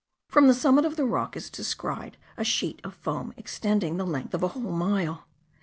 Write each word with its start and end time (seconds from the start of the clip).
From 0.27 0.47
the 0.47 0.55
summit 0.55 0.83
of 0.83 0.95
the 0.95 1.05
rock 1.05 1.37
is 1.37 1.51
descried 1.51 2.17
a 2.35 2.43
sheet 2.43 2.81
of 2.83 2.95
foam, 2.95 3.35
extending 3.37 3.97
the 3.97 4.03
length 4.03 4.33
of 4.33 4.41
a 4.41 4.47
whole 4.47 4.71
mile. 4.71 5.27